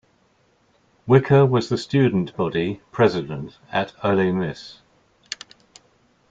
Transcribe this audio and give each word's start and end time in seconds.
Wicker 1.05 1.45
was 1.45 1.69
the 1.69 1.77
student 1.77 2.35
body 2.35 2.81
president 2.91 3.59
at 3.71 3.93
Ole 4.03 4.31
Miss. 4.33 4.79